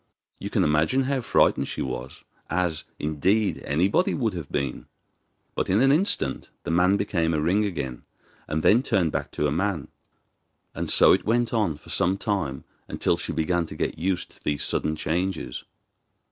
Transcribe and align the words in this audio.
You 0.39 0.49
can 0.49 0.63
imagine 0.63 1.03
how 1.03 1.21
frightened 1.21 1.67
she 1.67 1.83
was, 1.83 2.23
as, 2.49 2.85
indeed, 2.97 3.61
anybody 3.63 4.15
would 4.15 4.33
have 4.33 4.51
been; 4.51 4.87
but 5.53 5.69
in 5.69 5.79
an 5.79 5.91
instant 5.91 6.49
the 6.63 6.71
man 6.71 6.97
became 6.97 7.35
a 7.35 7.39
ring 7.39 7.65
again, 7.65 8.01
and 8.47 8.63
then 8.63 8.81
turned 8.81 9.11
back 9.11 9.29
to 9.33 9.45
a 9.45 9.51
man, 9.51 9.89
and 10.73 10.89
so 10.89 11.11
it 11.13 11.23
went 11.23 11.53
on 11.53 11.77
for 11.77 11.91
some 11.91 12.17
time 12.17 12.63
until 12.87 13.15
she 13.15 13.31
began 13.31 13.67
to 13.67 13.75
get 13.75 13.99
used 13.99 14.31
to 14.31 14.43
these 14.43 14.63
sudden 14.63 14.95
changes. 14.95 15.65